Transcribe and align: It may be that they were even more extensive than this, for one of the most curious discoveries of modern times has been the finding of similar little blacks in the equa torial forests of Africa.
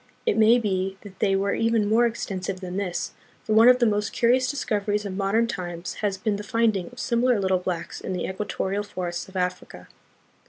It 0.25 0.35
may 0.35 0.57
be 0.57 0.97
that 1.01 1.19
they 1.19 1.35
were 1.35 1.53
even 1.53 1.87
more 1.87 2.07
extensive 2.07 2.59
than 2.59 2.77
this, 2.77 3.11
for 3.43 3.53
one 3.53 3.67
of 3.67 3.77
the 3.77 3.85
most 3.85 4.11
curious 4.13 4.49
discoveries 4.49 5.05
of 5.05 5.15
modern 5.15 5.45
times 5.45 5.93
has 6.01 6.17
been 6.17 6.37
the 6.37 6.43
finding 6.43 6.87
of 6.89 6.97
similar 6.99 7.39
little 7.39 7.59
blacks 7.59 8.01
in 8.01 8.11
the 8.13 8.23
equa 8.25 8.47
torial 8.47 8.83
forests 8.83 9.29
of 9.29 9.35
Africa. 9.35 9.87